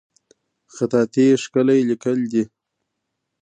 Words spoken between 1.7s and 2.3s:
لیکل